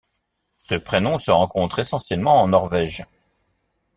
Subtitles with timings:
[0.57, 3.03] Ce prénom se rencontre essentiellement en Norvège.